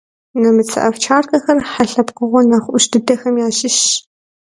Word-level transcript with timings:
Нэмыцэ 0.41 0.77
овчаркэхэр 0.87 1.59
хьэ 1.69 1.83
лъэпкъыгъуэ 1.89 2.41
нэхъ 2.49 2.67
ӏущ 2.71 2.85
дыдэхэм 2.91 3.35
ящыщщ. 3.47 3.87